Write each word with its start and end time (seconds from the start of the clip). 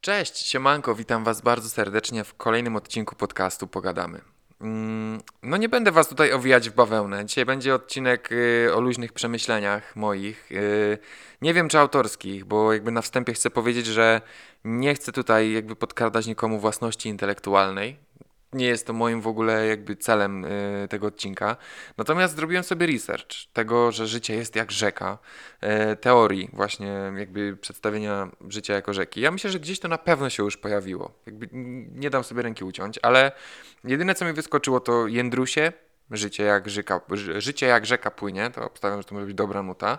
Cześć, 0.00 0.36
siemanko, 0.46 0.94
witam 0.94 1.24
was 1.24 1.40
bardzo 1.40 1.68
serdecznie 1.68 2.24
w 2.24 2.34
kolejnym 2.34 2.76
odcinku 2.76 3.16
podcastu 3.16 3.66
Pogadamy. 3.66 4.20
Mm, 4.60 5.20
No 5.42 5.56
nie 5.56 5.68
będę 5.68 5.92
was 5.92 6.08
tutaj 6.08 6.32
owijać 6.32 6.70
w 6.70 6.74
bawełnę. 6.74 7.26
Dzisiaj 7.26 7.44
będzie 7.46 7.74
odcinek 7.74 8.32
y, 8.32 8.70
o 8.74 8.80
luźnych 8.80 9.12
przemyśleniach 9.12 9.96
moich. 9.96 10.52
y, 10.52 10.98
Nie 11.42 11.54
wiem 11.54 11.68
czy 11.68 11.78
autorskich, 11.78 12.44
bo 12.44 12.72
jakby 12.72 12.90
na 12.90 13.02
wstępie 13.02 13.32
chcę 13.32 13.50
powiedzieć, 13.50 13.86
że 13.86 14.20
nie 14.64 14.94
chcę 14.94 15.12
tutaj 15.12 15.52
jakby 15.52 15.76
podkradać 15.76 16.26
nikomu 16.26 16.58
własności 16.58 17.08
intelektualnej. 17.08 17.96
Nie 18.52 18.66
jest 18.66 18.86
to 18.86 18.92
moim 18.92 19.20
w 19.20 19.26
ogóle 19.26 19.66
jakby 19.66 19.96
celem 19.96 20.44
y, 20.44 20.86
tego 20.90 21.06
odcinka. 21.06 21.56
Natomiast 21.96 22.36
zrobiłem 22.36 22.64
sobie 22.64 22.86
research 22.86 23.46
tego, 23.52 23.92
że 23.92 24.06
życie 24.06 24.34
jest 24.34 24.56
jak 24.56 24.72
rzeka, 24.72 25.18
e, 25.60 25.96
teorii 25.96 26.50
właśnie 26.52 27.12
jakby 27.16 27.56
przedstawienia 27.56 28.30
życia 28.48 28.74
jako 28.74 28.92
rzeki. 28.94 29.20
Ja 29.20 29.30
myślę, 29.30 29.50
że 29.50 29.60
gdzieś 29.60 29.80
to 29.80 29.88
na 29.88 29.98
pewno 29.98 30.30
się 30.30 30.42
już 30.42 30.56
pojawiło. 30.56 31.12
Jakby 31.26 31.48
nie 31.94 32.10
dam 32.10 32.24
sobie 32.24 32.42
ręki 32.42 32.64
uciąć, 32.64 32.98
ale 33.02 33.32
jedyne 33.84 34.14
co 34.14 34.24
mi 34.24 34.32
wyskoczyło 34.32 34.80
to 34.80 35.06
Jędrusie, 35.06 35.72
życie 36.10 36.42
jak 36.44 36.70
rzeka, 36.70 37.00
ży- 37.10 37.40
życie 37.40 37.66
jak 37.66 37.86
rzeka 37.86 38.10
płynie, 38.10 38.50
to 38.50 38.64
obstawiam, 38.64 38.98
że 38.98 39.04
to 39.04 39.14
może 39.14 39.26
być 39.26 39.34
dobra 39.34 39.62
nuta. 39.62 39.98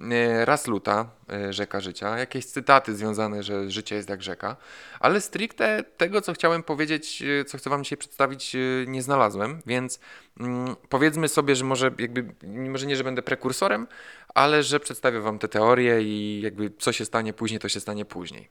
E, 0.00 0.44
Raz 0.44 0.66
luta, 0.66 1.10
e, 1.32 1.52
rzeka 1.52 1.80
życia, 1.80 2.18
jakieś 2.18 2.46
cytaty 2.46 2.96
związane, 2.96 3.42
że 3.42 3.70
życie 3.70 3.96
jest 3.96 4.08
jak 4.08 4.22
rzeka, 4.22 4.56
ale 5.00 5.20
stricte 5.20 5.84
tego, 5.96 6.20
co 6.20 6.32
chciałem 6.32 6.62
powiedzieć, 6.62 7.22
e, 7.22 7.44
co 7.44 7.58
chcę 7.58 7.70
Wam 7.70 7.84
dzisiaj 7.84 7.98
przedstawić, 7.98 8.56
nie 8.86 9.02
znalazłem, 9.02 9.62
więc 9.66 10.00
mm, 10.40 10.76
powiedzmy 10.88 11.28
sobie, 11.28 11.56
że 11.56 11.64
może 11.64 11.90
jakby, 11.98 12.34
może 12.42 12.86
nie, 12.86 12.96
że 12.96 13.04
będę 13.04 13.22
prekursorem, 13.22 13.86
ale 14.34 14.62
że 14.62 14.80
przedstawię 14.80 15.20
Wam 15.20 15.38
te 15.38 15.48
teorie 15.48 16.02
i 16.02 16.40
jakby 16.40 16.72
co 16.78 16.92
się 16.92 17.04
stanie 17.04 17.32
później, 17.32 17.60
to 17.60 17.68
się 17.68 17.80
stanie 17.80 18.04
później. 18.04 18.48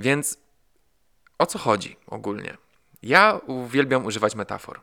Więc 0.00 0.38
o 1.38 1.46
co 1.46 1.58
chodzi 1.58 1.96
ogólnie? 2.06 2.56
Ja 3.02 3.40
uwielbiam 3.46 4.06
używać 4.06 4.34
metafor. 4.34 4.80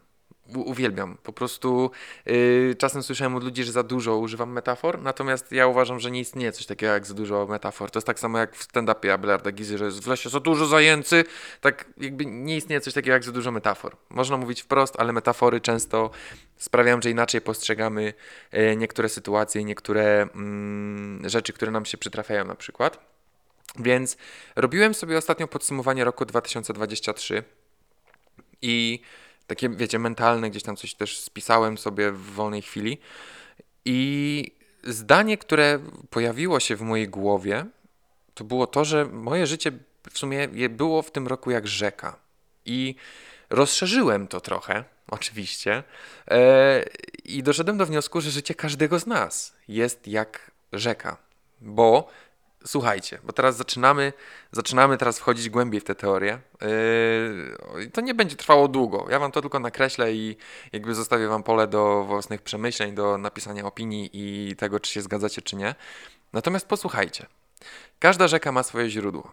Uwielbiam. 0.55 1.17
Po 1.23 1.33
prostu 1.33 1.91
yy, 2.25 2.75
czasem 2.77 3.03
słyszałem 3.03 3.35
od 3.35 3.43
ludzi, 3.43 3.63
że 3.63 3.71
za 3.71 3.83
dużo 3.83 4.17
używam 4.17 4.51
metafor, 4.51 5.01
natomiast 5.01 5.51
ja 5.51 5.67
uważam, 5.67 5.99
że 5.99 6.11
nie 6.11 6.19
istnieje 6.19 6.51
coś 6.51 6.65
takiego 6.65 6.93
jak 6.93 7.05
za 7.05 7.13
dużo 7.13 7.47
metafor. 7.47 7.91
To 7.91 7.99
jest 7.99 8.07
tak 8.07 8.19
samo 8.19 8.37
jak 8.37 8.55
w 8.55 8.67
stand-upie 8.67 9.09
Abelarda 9.09 9.51
Gizy, 9.51 9.77
że 9.77 9.85
jest 9.85 10.03
w 10.03 10.07
lesie 10.07 10.29
za 10.29 10.39
dużo 10.39 10.65
zajęcy. 10.65 11.23
Tak 11.61 11.85
jakby 11.97 12.25
nie 12.25 12.57
istnieje 12.57 12.81
coś 12.81 12.93
takiego 12.93 13.13
jak 13.13 13.23
za 13.23 13.31
dużo 13.31 13.51
metafor. 13.51 13.97
Można 14.09 14.37
mówić 14.37 14.61
wprost, 14.61 14.95
ale 14.99 15.13
metafory 15.13 15.61
często 15.61 16.09
sprawiają, 16.57 17.01
że 17.01 17.09
inaczej 17.09 17.41
postrzegamy 17.41 18.13
e, 18.51 18.75
niektóre 18.75 19.09
sytuacje 19.09 19.63
niektóre 19.63 20.21
mm, 20.21 21.29
rzeczy, 21.29 21.53
które 21.53 21.71
nam 21.71 21.85
się 21.85 21.97
przytrafiają 21.97 22.45
na 22.45 22.55
przykład. 22.55 23.13
Więc 23.79 24.17
robiłem 24.55 24.93
sobie 24.93 25.17
ostatnio 25.17 25.47
podsumowanie 25.47 26.03
roku 26.03 26.25
2023 26.25 27.43
i 28.61 29.01
takie, 29.47 29.69
wiecie, 29.69 29.99
mentalne, 29.99 30.49
gdzieś 30.49 30.63
tam 30.63 30.75
coś 30.75 30.93
też 30.95 31.19
spisałem 31.19 31.77
sobie 31.77 32.11
w 32.11 32.21
wolnej 32.21 32.61
chwili. 32.61 32.97
I 33.85 34.51
zdanie, 34.83 35.37
które 35.37 35.79
pojawiło 36.09 36.59
się 36.59 36.75
w 36.75 36.81
mojej 36.81 37.09
głowie, 37.09 37.65
to 38.33 38.43
było 38.43 38.67
to, 38.67 38.85
że 38.85 39.05
moje 39.05 39.47
życie 39.47 39.71
w 40.11 40.17
sumie 40.17 40.47
było 40.69 41.01
w 41.01 41.11
tym 41.11 41.27
roku 41.27 41.51
jak 41.51 41.67
rzeka. 41.67 42.19
I 42.65 42.95
rozszerzyłem 43.49 44.27
to 44.27 44.41
trochę, 44.41 44.83
oczywiście, 45.17 45.83
e, 46.27 46.83
i 47.25 47.43
doszedłem 47.43 47.77
do 47.77 47.85
wniosku, 47.85 48.21
że 48.21 48.31
życie 48.31 48.55
każdego 48.55 48.99
z 48.99 49.07
nas 49.07 49.55
jest 49.67 50.07
jak 50.07 50.51
rzeka. 50.73 51.17
Bo 51.61 52.09
słuchajcie, 52.65 53.19
bo 53.23 53.33
teraz 53.33 53.57
zaczynamy, 53.57 54.13
zaczynamy 54.51 54.97
teraz 54.97 55.19
wchodzić 55.19 55.49
głębiej 55.49 55.81
w 55.81 55.83
tę 55.83 55.95
teorię. 55.95 56.39
Yy, 56.61 57.89
to 57.93 58.01
nie 58.01 58.13
będzie 58.13 58.35
trwało 58.35 58.67
długo. 58.67 59.07
Ja 59.09 59.19
wam 59.19 59.31
to 59.31 59.41
tylko 59.41 59.59
nakreślę 59.59 60.13
i 60.13 60.37
jakby 60.73 60.95
zostawię 60.95 61.27
wam 61.27 61.43
pole 61.43 61.67
do 61.67 62.03
własnych 62.03 62.41
przemyśleń, 62.41 62.95
do 62.95 63.17
napisania 63.17 63.65
opinii 63.65 64.09
i 64.13 64.55
tego, 64.55 64.79
czy 64.79 64.91
się 64.91 65.01
zgadzacie, 65.01 65.41
czy 65.41 65.55
nie. 65.55 65.75
Natomiast 66.33 66.67
posłuchajcie. 66.67 67.25
Każda 67.99 68.27
rzeka 68.27 68.51
ma 68.51 68.63
swoje 68.63 68.89
źródło, 68.89 69.31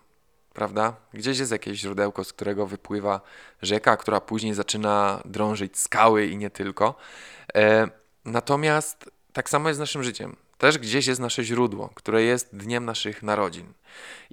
prawda? 0.55 0.97
Gdzieś 1.15 1.39
jest 1.39 1.53
jakieś 1.53 1.81
źródełko, 1.81 2.25
z 2.25 2.33
którego 2.33 2.67
wypływa 2.67 3.21
rzeka, 3.63 3.97
która 3.97 4.21
później 4.21 4.55
zaczyna 4.55 5.21
drążyć 5.25 5.79
skały 5.79 6.27
i 6.27 6.37
nie 6.37 6.51
tylko. 6.51 6.95
E, 7.55 7.89
natomiast 8.25 9.11
tak 9.33 9.51
samo 9.51 9.69
jest 9.69 9.77
z 9.77 9.81
naszym 9.81 10.03
życiem. 10.03 10.37
Też 10.61 10.79
gdzieś 10.79 11.07
jest 11.07 11.21
nasze 11.21 11.45
źródło, 11.45 11.91
które 11.95 12.23
jest 12.23 12.57
dniem 12.57 12.85
naszych 12.85 13.23
narodzin. 13.23 13.73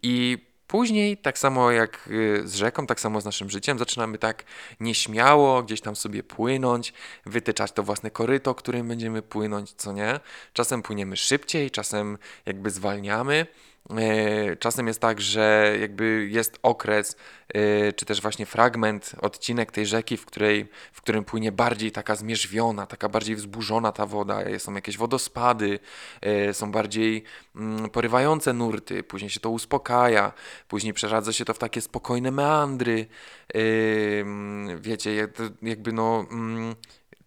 I 0.04 0.38
później, 0.68 1.18
tak 1.18 1.38
samo 1.38 1.72
jak 1.72 2.08
y, 2.08 2.48
z 2.48 2.56
rzeką, 2.56 2.88
tak 2.88 3.00
samo 3.00 3.22
z 3.22 3.26
naszym 3.26 3.50
życiem, 3.50 3.80
zaczynamy 3.80 4.18
tak 4.18 4.44
nieśmiało 4.80 5.64
gdzieś 5.64 5.82
tam 5.82 5.96
sobie 5.96 6.24
płynąć, 6.24 6.94
wytyczać 7.26 7.72
to 7.72 7.84
własne 7.84 8.12
koryto, 8.12 8.56
którym 8.56 8.88
będziemy 8.88 9.22
płynąć, 9.22 9.72
co 9.72 9.92
nie. 9.94 10.20
Czasem 10.54 10.82
płyniemy 10.82 11.18
szybciej, 11.18 11.72
czasem 11.72 12.18
jakby 12.46 12.70
zwalniamy. 12.70 13.48
E, 13.90 14.56
Czasem 14.56 14.88
jest 14.88 15.00
tak, 15.00 15.22
że 15.22 15.76
jakby 15.82 16.28
jest 16.32 16.60
okres, 16.64 17.16
e, 17.54 17.94
czy 17.94 18.06
też 18.06 18.22
właśnie 18.22 18.46
fragment, 18.46 19.12
odcinek 19.22 19.72
tej 19.72 19.86
rzeki, 19.86 20.18
w, 20.18 20.26
której, 20.26 20.70
w 20.94 21.02
którym 21.02 21.24
płynie 21.26 21.52
bardziej 21.52 21.92
taka 21.92 22.16
zmierzwiona, 22.16 22.86
taka 22.86 23.10
bardziej 23.10 23.36
wzburzona 23.36 23.92
ta 23.92 24.06
woda, 24.06 24.40
są 24.58 24.74
jakieś 24.74 24.98
wodospady, 24.98 25.80
e, 26.22 26.54
są 26.54 26.72
bardziej 26.72 27.24
mm, 27.56 27.90
porywające 27.90 28.54
nurty, 28.54 29.04
później 29.04 29.30
się 29.30 29.40
to 29.40 29.50
uspokaja, 29.50 30.34
później 30.68 30.94
przeradza 30.94 31.34
się 31.34 31.46
to 31.46 31.54
w 31.54 31.60
takie 31.60 31.82
spokojne 31.82 32.32
meandry, 32.32 33.06
mm, 33.54 34.82
wiecie, 34.82 35.16
jak, 35.16 35.30
jakby 35.62 35.94
no... 35.94 36.26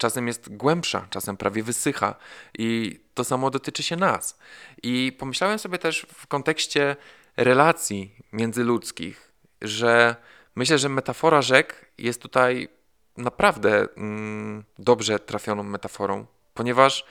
czasem 0.01 0.27
jest 0.27 0.57
głębsza, 0.57 1.07
czasem 1.11 1.37
prawie 1.37 1.63
wysycha 1.63 2.15
i 2.59 3.01
to 3.15 3.25
samo 3.25 3.51
dotyczy 3.51 3.83
się 3.83 3.97
nas. 3.97 4.39
I 4.83 5.17
pomyślałem 5.19 5.59
sobie 5.59 5.79
też 5.79 6.07
w 6.15 6.27
kontekście 6.27 6.97
relacji 7.37 8.15
międzyludzkich, 8.33 9.33
że 9.63 10.17
myślę, 10.57 10.79
że 10.79 10.89
metafora 10.89 11.43
rzek 11.43 11.87
jest 11.99 12.23
tutaj 12.23 12.69
naprawdę 13.17 13.89
mm, 13.97 14.65
dobrze 14.79 15.19
trafioną 15.19 15.63
metaforą, 15.63 16.27
ponieważ 16.55 17.05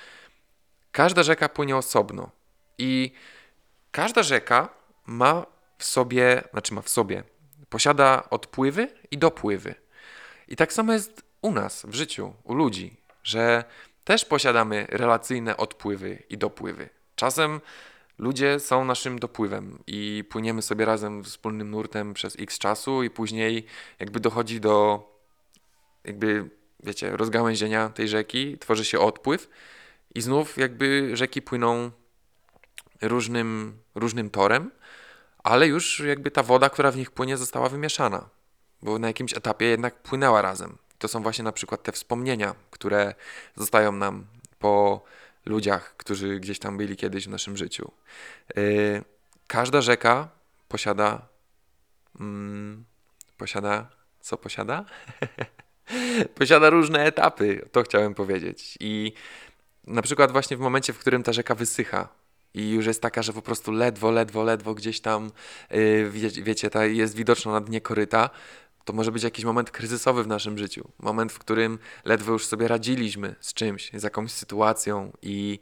każda 0.92 1.24
rzeka 1.24 1.50
płynie 1.50 1.78
osobno 1.78 2.32
i 2.78 3.12
każda 3.92 4.24
rzeka 4.24 4.70
ma 5.06 5.46
w 5.78 5.84
sobie, 5.84 6.44
znaczy 6.52 6.74
ma 6.74 6.82
w 6.82 6.90
sobie, 6.90 7.24
posiada 7.70 8.30
odpływy 8.30 8.88
i 9.12 9.18
dopływy. 9.18 9.76
I 10.48 10.56
tak 10.56 10.74
samo 10.74 10.94
jest 10.94 11.29
u 11.42 11.52
nas 11.52 11.86
w 11.86 11.94
życiu, 11.94 12.34
u 12.44 12.54
ludzi, 12.54 12.98
że 13.24 13.64
też 14.04 14.26
posiadamy 14.26 14.88
relacyjne 14.90 15.58
odpływy 15.58 16.24
i 16.30 16.38
dopływy. 16.38 16.90
Czasem 17.16 17.62
ludzie 18.18 18.60
są 18.60 18.86
naszym 18.86 19.20
dopływem 19.20 19.80
i 19.88 20.24
płyniemy 20.30 20.62
sobie 20.62 20.86
razem 20.86 21.24
wspólnym 21.24 21.70
nurtem 21.70 22.14
przez 22.14 22.36
x 22.40 22.60
czasu 22.60 23.04
i 23.04 23.10
później 23.10 23.66
jakby 24.00 24.20
dochodzi 24.20 24.60
do 24.62 25.04
jakby, 26.04 26.50
wiecie, 26.84 27.18
rozgałęzienia 27.18 27.90
tej 27.90 28.08
rzeki, 28.08 28.58
tworzy 28.58 28.86
się 28.86 29.00
odpływ 29.00 29.50
i 30.16 30.22
znów 30.22 30.58
jakby 30.58 31.18
rzeki 31.18 31.42
płyną 31.42 31.92
różnym, 33.02 33.80
różnym 33.96 34.30
torem, 34.30 34.72
ale 35.44 35.68
już 35.68 36.00
jakby 36.00 36.32
ta 36.32 36.44
woda, 36.44 36.70
która 36.70 36.92
w 36.92 36.98
nich 36.98 37.12
płynie, 37.12 37.38
została 37.38 37.70
wymieszana, 37.70 38.30
bo 38.82 39.00
na 39.00 39.08
jakimś 39.08 39.34
etapie 39.34 39.66
jednak 39.66 40.02
płynęła 40.02 40.42
razem. 40.42 40.78
To 41.00 41.08
są 41.08 41.24
właśnie 41.24 41.44
na 41.44 41.52
przykład 41.52 41.84
te 41.84 41.92
wspomnienia, 41.92 42.56
które 42.72 43.14
zostają 43.56 43.92
nam 43.92 44.26
po 44.60 45.04
ludziach, 45.46 45.98
którzy 45.98 46.40
gdzieś 46.40 46.60
tam 46.60 46.78
byli 46.78 46.96
kiedyś 46.96 47.26
w 47.26 47.30
naszym 47.30 47.58
życiu. 47.58 47.92
Yy, 48.56 49.04
każda 49.48 49.82
rzeka 49.82 50.30
posiada. 50.68 51.28
Mm, 52.20 52.86
posiada. 53.38 53.90
Co 54.20 54.38
posiada? 54.38 54.86
posiada 56.40 56.70
różne 56.70 57.06
etapy, 57.06 57.70
to 57.72 57.84
chciałem 57.84 58.14
powiedzieć. 58.14 58.78
I 58.80 59.14
na 59.88 60.02
przykład 60.02 60.32
właśnie 60.32 60.58
w 60.58 60.60
momencie, 60.60 60.94
w 60.94 61.00
którym 61.00 61.24
ta 61.24 61.34
rzeka 61.34 61.56
wysycha 61.56 62.10
i 62.54 62.72
już 62.72 62.86
jest 62.86 63.02
taka, 63.02 63.24
że 63.24 63.34
po 63.34 63.42
prostu 63.42 63.72
ledwo, 63.72 64.12
ledwo, 64.12 64.44
ledwo 64.44 64.74
gdzieś 64.74 65.02
tam, 65.02 65.32
yy, 65.72 66.10
wie, 66.10 66.30
wiecie, 66.30 66.70
ta 66.70 66.86
jest 66.86 67.16
widoczna 67.16 67.52
na 67.52 67.62
dnie 67.62 67.82
koryta, 67.82 68.30
to 68.90 68.94
może 68.94 69.12
być 69.12 69.24
jakiś 69.24 69.46
moment 69.46 69.72
kryzysowy 69.72 70.24
w 70.24 70.28
naszym 70.28 70.58
życiu. 70.58 70.90
Moment, 71.00 71.32
w 71.32 71.40
którym 71.40 71.80
ledwo 72.06 72.32
już 72.32 72.46
sobie 72.46 72.68
radziliśmy 72.68 73.36
z 73.40 73.54
czymś, 73.54 73.92
z 73.94 74.04
jakąś 74.04 74.32
sytuacją 74.32 75.12
i 75.22 75.60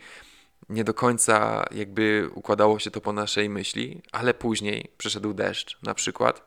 nie 0.69 0.83
do 0.83 0.93
końca 0.93 1.65
jakby 1.71 2.29
układało 2.33 2.79
się 2.79 2.91
to 2.91 3.01
po 3.01 3.13
naszej 3.13 3.49
myśli, 3.49 4.01
ale 4.11 4.33
później 4.33 4.91
przyszedł 4.97 5.33
deszcz 5.33 5.77
na 5.83 5.93
przykład 5.93 6.45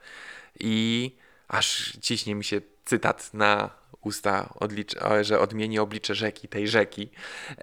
i 0.61 1.17
aż 1.49 1.99
ciśnie 2.00 2.35
mi 2.35 2.44
się 2.44 2.61
cytat 2.85 3.35
na 3.35 3.71
usta, 4.00 4.55
odlicz- 4.61 5.25
że 5.25 5.41
odmieni 5.41 5.79
oblicze 5.79 6.15
rzeki, 6.15 6.49
tej 6.49 6.69
rzeki, 6.69 7.11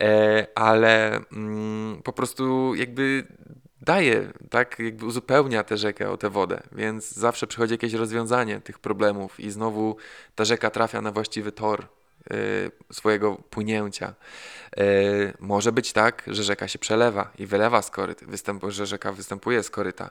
e, 0.02 0.48
ale 0.56 1.22
mm, 1.31 2.02
po 2.04 2.14
prostu 2.14 2.75
jakby 2.75 3.28
daje, 3.88 4.34
tak 4.50 4.80
jakby 4.80 5.06
uzupełnia 5.06 5.63
tę 5.63 5.78
rzekę 5.78 6.12
o 6.12 6.18
tę 6.18 6.30
wodę, 6.30 6.62
więc 6.72 7.12
zawsze 7.12 7.48
przychodzi 7.48 7.74
jakieś 7.74 7.94
rozwiązanie 7.94 8.62
tych 8.62 8.80
problemów 8.80 9.39
i 9.39 9.51
znowu 9.51 9.95
ta 10.36 10.45
rzeka 10.45 10.69
trafia 10.69 11.01
na 11.01 11.12
właściwy 11.12 11.51
tor 11.51 11.88
y, 12.31 12.72
swojego 12.94 13.36
płynięcia. 13.50 14.13
Y, 14.80 15.34
może 15.39 15.72
być 15.72 15.94
tak, 15.94 16.24
że 16.28 16.44
rzeka 16.44 16.68
się 16.68 16.80
przelewa 16.80 17.31
i 17.39 17.45
wylewa 17.45 17.81
z 17.81 17.89
koryt, 17.92 18.24
występu, 18.24 18.72
że 18.72 18.86
rzeka 18.86 19.12
występuje 19.12 19.63
z 19.63 19.69
koryta 19.69 20.10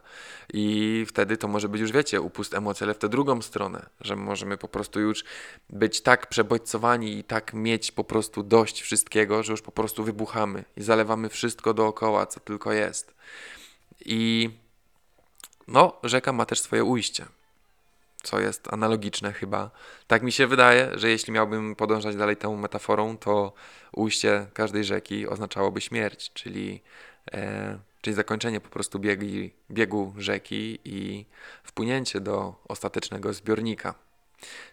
i 0.52 1.04
wtedy 1.08 1.36
to 1.36 1.48
może 1.48 1.68
być 1.68 1.80
już, 1.80 1.92
wiecie, 1.92 2.20
upust 2.20 2.54
emocji, 2.54 2.84
ale 2.84 2.94
w 2.94 2.98
tę 2.98 3.08
drugą 3.08 3.42
stronę, 3.42 3.86
że 4.00 4.16
możemy 4.16 4.56
po 4.56 4.68
prostu 4.68 5.00
już 5.00 5.24
być 5.70 6.00
tak 6.00 6.26
przebodźcowani 6.26 7.18
i 7.18 7.24
tak 7.24 7.54
mieć 7.54 7.92
po 7.92 8.04
prostu 8.04 8.42
dość 8.42 8.82
wszystkiego, 8.82 9.42
że 9.42 9.52
już 9.52 9.62
po 9.62 9.72
prostu 9.72 10.04
wybuchamy 10.04 10.64
i 10.76 10.82
zalewamy 10.82 11.28
wszystko 11.28 11.74
dookoła, 11.74 12.26
co 12.26 12.40
tylko 12.40 12.72
jest. 12.72 13.16
I 14.06 14.50
no, 15.68 15.92
rzeka 16.02 16.32
ma 16.32 16.46
też 16.46 16.60
swoje 16.60 16.84
ujście, 16.84 17.26
co 18.22 18.40
jest 18.40 18.72
analogiczne 18.72 19.32
chyba. 19.32 19.70
Tak 20.06 20.22
mi 20.22 20.32
się 20.32 20.46
wydaje, 20.46 20.90
że 20.94 21.10
jeśli 21.10 21.32
miałbym 21.32 21.74
podążać 21.76 22.16
dalej 22.16 22.36
tą 22.36 22.56
metaforą, 22.56 23.18
to 23.18 23.52
ujście 23.92 24.46
każdej 24.54 24.84
rzeki 24.84 25.28
oznaczałoby 25.28 25.80
śmierć, 25.80 26.32
czyli, 26.32 26.82
e, 27.32 27.78
czyli 28.00 28.16
zakończenie 28.16 28.60
po 28.60 28.68
prostu 28.68 28.98
biegi, 28.98 29.52
biegu 29.70 30.14
rzeki 30.18 30.78
i 30.84 31.26
wpłynięcie 31.62 32.20
do 32.20 32.54
ostatecznego 32.68 33.32
zbiornika. 33.32 33.94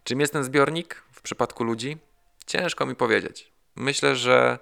Czym 0.03 0.19
jest 0.19 0.33
ten 0.33 0.43
zbiornik 0.43 1.03
w 1.11 1.21
przypadku 1.21 1.63
ludzi? 1.63 1.97
Ciężko 2.45 2.85
mi 2.85 2.95
powiedzieć. 2.95 3.51
Myślę, 3.75 4.15
że 4.15 4.59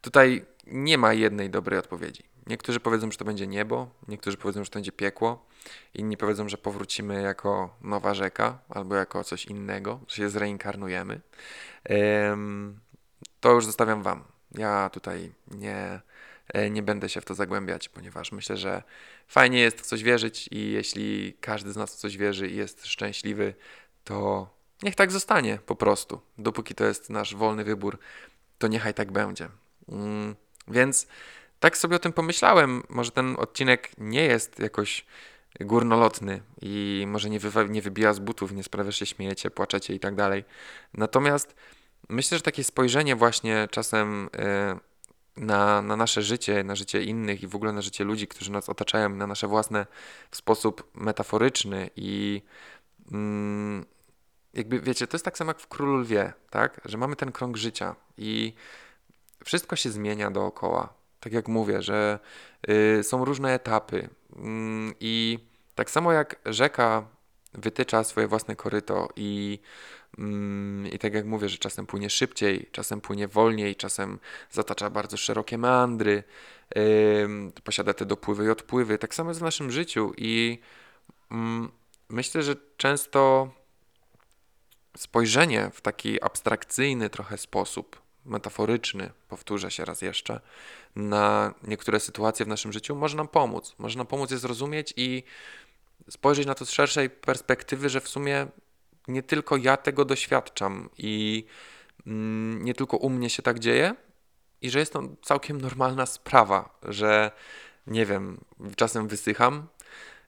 tutaj 0.00 0.44
nie 0.66 0.98
ma 0.98 1.12
jednej 1.12 1.50
dobrej 1.50 1.78
odpowiedzi. 1.78 2.22
Niektórzy 2.46 2.80
powiedzą, 2.80 3.10
że 3.10 3.18
to 3.18 3.24
będzie 3.24 3.46
niebo, 3.46 3.90
niektórzy 4.08 4.36
powiedzą, 4.36 4.64
że 4.64 4.70
to 4.70 4.74
będzie 4.74 4.92
piekło, 4.92 5.46
inni 5.94 6.16
powiedzą, 6.16 6.48
że 6.48 6.58
powrócimy 6.58 7.22
jako 7.22 7.76
nowa 7.80 8.14
rzeka 8.14 8.58
albo 8.68 8.94
jako 8.94 9.24
coś 9.24 9.44
innego, 9.46 10.00
że 10.08 10.16
się 10.16 10.28
zreinkarnujemy. 10.28 11.20
To 13.40 13.52
już 13.52 13.66
zostawiam 13.66 14.02
Wam. 14.02 14.24
Ja 14.54 14.90
tutaj 14.90 15.32
nie, 15.50 16.00
e, 16.48 16.70
nie 16.70 16.82
będę 16.82 17.08
się 17.08 17.20
w 17.20 17.24
to 17.24 17.34
zagłębiać, 17.34 17.88
ponieważ 17.88 18.32
myślę, 18.32 18.56
że 18.56 18.82
fajnie 19.28 19.60
jest 19.60 19.80
w 19.80 19.86
coś 19.86 20.02
wierzyć 20.02 20.48
i 20.50 20.70
jeśli 20.72 21.36
każdy 21.40 21.72
z 21.72 21.76
nas 21.76 21.94
w 21.94 21.98
coś 21.98 22.16
wierzy 22.16 22.48
i 22.48 22.56
jest 22.56 22.86
szczęśliwy, 22.86 23.54
to 24.04 24.48
niech 24.82 24.94
tak 24.94 25.12
zostanie 25.12 25.58
po 25.66 25.76
prostu. 25.76 26.20
Dopóki 26.38 26.74
to 26.74 26.84
jest 26.84 27.10
nasz 27.10 27.34
wolny 27.34 27.64
wybór, 27.64 27.98
to 28.58 28.68
niechaj 28.68 28.94
tak 28.94 29.12
będzie. 29.12 29.48
Mm, 29.88 30.36
więc 30.68 31.06
tak 31.60 31.78
sobie 31.78 31.96
o 31.96 31.98
tym 31.98 32.12
pomyślałem. 32.12 32.82
Może 32.88 33.10
ten 33.10 33.36
odcinek 33.38 33.90
nie 33.98 34.24
jest 34.24 34.58
jakoś 34.58 35.06
górnolotny 35.60 36.42
i 36.62 37.04
może 37.08 37.30
nie, 37.30 37.40
wy, 37.40 37.68
nie 37.68 37.82
wybija 37.82 38.12
z 38.12 38.18
butów, 38.18 38.52
nie 38.52 38.62
sprawia, 38.62 38.90
że 38.90 38.98
się 38.98 39.06
śmiejecie, 39.06 39.50
płaczecie 39.50 39.94
i 39.94 40.00
tak 40.00 40.14
dalej. 40.14 40.44
Natomiast 40.94 41.54
myślę, 42.08 42.38
że 42.38 42.42
takie 42.42 42.64
spojrzenie 42.64 43.16
właśnie 43.16 43.68
czasem 43.70 44.26
y, 44.26 44.80
na, 45.36 45.82
na 45.82 45.96
nasze 45.96 46.22
życie, 46.22 46.64
na 46.64 46.76
życie 46.76 47.02
innych 47.02 47.42
i 47.42 47.46
w 47.46 47.56
ogóle 47.56 47.72
na 47.72 47.82
życie 47.82 48.04
ludzi, 48.04 48.26
którzy 48.28 48.52
nas 48.52 48.68
otaczają, 48.68 49.08
na 49.08 49.26
nasze 49.26 49.48
własne 49.48 49.86
w 50.30 50.36
sposób 50.36 50.90
metaforyczny 50.94 51.90
i 51.96 52.42
mm, 53.12 53.84
jakby 54.54 54.80
wiecie, 54.80 55.06
to 55.06 55.16
jest 55.16 55.24
tak 55.24 55.38
samo 55.38 55.50
jak 55.50 55.60
w 55.60 55.66
Królu 55.66 55.96
Lwie, 55.96 56.32
tak? 56.50 56.80
Że 56.84 56.98
mamy 56.98 57.16
ten 57.16 57.32
krąg 57.32 57.56
życia 57.56 57.96
i 58.18 58.54
wszystko 59.44 59.76
się 59.76 59.90
zmienia 59.90 60.30
dookoła 60.30 61.02
tak 61.22 61.32
jak 61.32 61.48
mówię, 61.48 61.82
że 61.82 62.18
y, 62.68 63.02
są 63.02 63.24
różne 63.24 63.54
etapy 63.54 64.08
mm, 64.36 64.94
i 65.00 65.38
tak 65.74 65.90
samo 65.90 66.12
jak 66.12 66.36
rzeka 66.46 67.06
wytycza 67.54 68.04
swoje 68.04 68.28
własne 68.28 68.56
koryto 68.56 69.08
i, 69.16 69.58
mm, 70.18 70.86
i 70.86 70.98
tak 70.98 71.14
jak 71.14 71.26
mówię, 71.26 71.48
że 71.48 71.58
czasem 71.58 71.86
płynie 71.86 72.10
szybciej, 72.10 72.68
czasem 72.72 73.00
płynie 73.00 73.28
wolniej, 73.28 73.76
czasem 73.76 74.18
zatacza 74.50 74.90
bardzo 74.90 75.16
szerokie 75.16 75.58
meandry, 75.58 76.22
posiada 77.64 77.94
te 77.94 78.06
dopływy 78.06 78.44
i 78.44 78.50
odpływy. 78.50 78.98
Tak 78.98 79.14
samo 79.14 79.30
jest 79.30 79.40
w 79.40 79.44
naszym 79.44 79.70
życiu 79.70 80.12
i 80.16 80.58
mm, 81.30 81.70
myślę, 82.08 82.42
że 82.42 82.56
często 82.76 83.50
spojrzenie 84.96 85.70
w 85.74 85.80
taki 85.80 86.22
abstrakcyjny 86.22 87.10
trochę 87.10 87.38
sposób 87.38 88.01
metaforyczny, 88.24 89.10
powtórzę 89.28 89.70
się 89.70 89.84
raz 89.84 90.02
jeszcze, 90.02 90.40
na 90.96 91.54
niektóre 91.62 92.00
sytuacje 92.00 92.44
w 92.46 92.48
naszym 92.48 92.72
życiu 92.72 92.96
może 92.96 93.16
nam 93.16 93.28
pomóc. 93.28 93.74
Może 93.78 93.98
nam 93.98 94.06
pomóc 94.06 94.30
je 94.30 94.38
zrozumieć 94.38 94.94
i 94.96 95.22
spojrzeć 96.10 96.46
na 96.46 96.54
to 96.54 96.66
z 96.66 96.70
szerszej 96.70 97.10
perspektywy, 97.10 97.88
że 97.88 98.00
w 98.00 98.08
sumie 98.08 98.46
nie 99.08 99.22
tylko 99.22 99.56
ja 99.56 99.76
tego 99.76 100.04
doświadczam 100.04 100.88
i 100.98 101.44
mm, 102.06 102.64
nie 102.64 102.74
tylko 102.74 102.96
u 102.96 103.10
mnie 103.10 103.30
się 103.30 103.42
tak 103.42 103.58
dzieje 103.58 103.94
i 104.62 104.70
że 104.70 104.78
jest 104.78 104.92
to 104.92 105.02
całkiem 105.22 105.60
normalna 105.60 106.06
sprawa, 106.06 106.78
że 106.82 107.30
nie 107.86 108.06
wiem, 108.06 108.40
czasem 108.76 109.08
wysycham, 109.08 109.66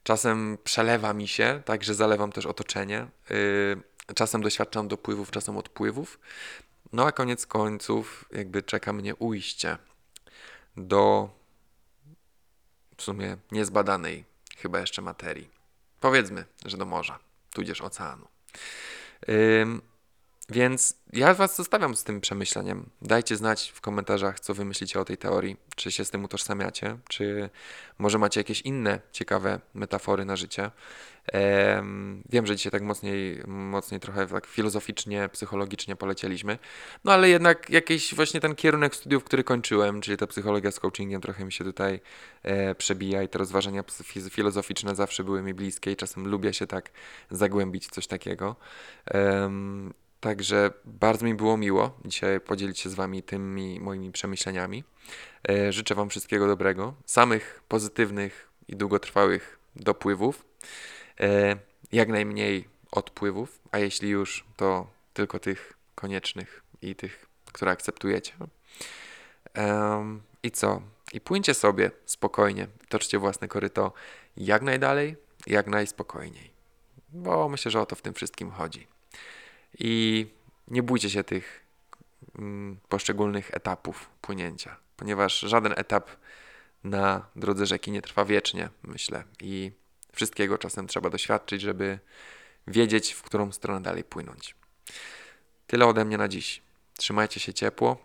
czasem 0.03 0.59
przelewa 0.65 1.13
mi 1.13 1.29
się, 1.29 1.63
tak, 1.65 1.85
że 1.85 1.95
zalewam 1.95 2.33
też 2.33 2.47
otoczenie, 2.47 3.07
yy, 3.31 4.15
czasem 4.15 4.43
doświadczam 4.43 4.89
dopływów, 4.89 5.31
czasem 5.31 5.57
odpływów, 5.57 6.19
no 6.93 7.07
a 7.07 7.13
koniec 7.13 7.47
końców 7.47 8.25
jakby 8.33 8.63
czeka 8.63 8.93
mnie 8.93 9.15
ujście 9.15 9.79
do 10.77 11.31
w 12.97 13.03
sumie 13.03 13.37
niezbadanej 13.53 14.25
chyba 14.57 14.81
jeszcze 14.81 15.03
materii. 15.03 15.51
Powiedzmy, 16.01 16.45
że 16.67 16.77
do 16.77 16.85
morza, 16.85 17.19
tudzież 17.51 17.81
oceanu. 17.81 18.29
Więc 20.49 20.97
ja 21.13 21.35
Was 21.35 21.57
zostawiam 21.57 21.97
z 21.97 22.05
tym 22.05 22.21
przemyśleniem. 22.21 22.91
Dajcie 23.03 23.37
znać 23.37 23.73
w 23.75 23.81
komentarzach, 23.81 24.41
co 24.41 24.55
wy 24.55 24.65
myślicie 24.65 25.01
o 25.01 25.05
tej 25.05 25.17
teorii. 25.17 25.57
Czy 25.77 25.93
się 25.93 26.05
z 26.05 26.11
tym 26.11 26.25
utożsamiacie, 26.25 26.99
czy 27.09 27.51
może 27.99 28.19
macie 28.19 28.41
jakieś 28.41 28.61
inne 28.61 29.01
ciekawe 29.13 29.61
metafory 29.75 30.25
na 30.25 30.37
życie. 30.37 30.71
Wiem, 32.29 32.47
że 32.47 32.57
dzisiaj 32.57 32.73
tak 32.73 32.83
mocniej, 32.83 33.43
mocniej 33.47 34.01
trochę 34.01 34.27
tak 34.27 34.47
filozoficznie, 34.47 35.29
psychologicznie 35.29 35.97
polecieliśmy, 35.97 36.59
no 37.05 37.13
ale 37.13 37.29
jednak 37.29 37.71
jakiś 37.71 38.15
właśnie 38.15 38.41
ten 38.41 38.55
kierunek 38.55 38.97
studiów, 38.97 39.25
który 39.25 39.45
kończyłem, 39.45 40.01
czyli 40.01 40.17
ta 40.17 40.27
psychologia 40.27 40.71
z 40.71 40.81
coachingiem 40.81 41.21
trochę 41.21 41.45
mi 41.45 41.53
się 41.53 41.65
tutaj 41.65 42.01
e, 42.43 42.75
przebija 42.75 43.23
i 43.23 43.29
te 43.29 43.39
rozważania 43.39 43.85
filozoficzne 44.31 44.95
zawsze 44.95 45.25
były 45.25 45.43
mi 45.43 45.55
bliskie 45.55 45.93
i 45.93 45.97
czasem 45.97 46.29
lubię 46.29 46.53
się 46.53 46.67
tak 46.67 46.91
zagłębić 47.31 47.87
w 47.87 47.91
coś 47.91 48.07
takiego. 48.07 48.57
Także 50.25 50.71
bardzo 50.85 51.27
mi 51.27 51.35
było 51.35 51.57
miło 51.57 51.99
dzisiaj 52.05 52.41
podzielić 52.41 52.79
się 52.79 52.91
z 52.91 52.95
Wami 52.95 53.23
tymi 53.23 53.81
moimi 53.81 54.13
przemyśleniami. 54.13 54.85
E, 55.49 55.73
życzę 55.73 55.95
Wam 55.95 56.11
wszystkiego 56.11 56.47
dobrego, 56.47 56.95
samych 57.07 57.63
pozytywnych 57.69 58.49
i 58.69 58.77
długotrwałych 58.77 59.59
dopływów, 59.77 60.45
e, 61.21 61.57
jak 61.93 62.09
najmniej 62.09 62.69
odpływów, 62.93 63.61
a 63.71 63.79
jeśli 63.79 64.09
już, 64.09 64.45
to 64.57 64.87
tylko 65.15 65.39
tych 65.39 65.73
koniecznych 65.95 66.63
i 66.83 66.95
tych, 66.95 67.27
które 67.53 67.71
akceptujecie. 67.71 68.33
I 70.43 70.51
co? 70.51 70.83
I 71.13 71.21
płyńcie 71.21 71.55
sobie 71.55 71.91
spokojnie, 72.07 72.67
toczcie 72.89 73.19
własne 73.19 73.49
koryto 73.49 73.93
jak 74.37 74.63
najdalej, 74.63 75.17
jak 75.47 75.67
najspokojniej. 75.67 76.51
Bo 77.09 77.49
myślę, 77.49 77.71
że 77.71 77.81
o 77.81 77.87
to 77.87 77.97
w 77.97 78.03
tym 78.03 78.15
wszystkim 78.15 78.51
chodzi. 78.51 78.94
I 79.79 80.27
nie 80.69 80.83
bójcie 80.83 81.11
się 81.11 81.25
tych 81.25 81.67
mm, 82.39 82.79
poszczególnych 82.89 83.55
etapów 83.55 84.11
płynięcia, 84.21 84.77
ponieważ 84.97 85.41
żaden 85.41 85.75
etap 85.77 86.11
na 86.85 87.27
drodze 87.37 87.67
rzeki 87.67 87.91
nie 87.91 88.03
trwa 88.03 88.25
wiecznie, 88.25 88.69
myślę. 88.83 89.25
I 89.41 89.73
wszystkiego 90.13 90.59
czasem 90.59 90.87
trzeba 90.87 91.11
doświadczyć, 91.11 91.63
żeby 91.63 91.99
wiedzieć, 92.67 93.13
w 93.13 93.23
którą 93.23 93.53
stronę 93.53 93.83
dalej 93.83 94.05
płynąć. 94.05 94.55
Tyle 95.67 95.87
ode 95.87 96.05
mnie 96.05 96.19
na 96.19 96.29
dziś. 96.29 96.63
Trzymajcie 96.97 97.41
się 97.41 97.55
ciepło 97.55 97.97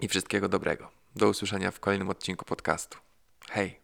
i 0.00 0.08
wszystkiego 0.08 0.48
dobrego. 0.48 0.90
Do 1.16 1.28
usłyszenia 1.28 1.70
w 1.70 1.80
kolejnym 1.80 2.10
odcinku 2.10 2.44
podcastu. 2.44 2.98
Hej! 3.50 3.83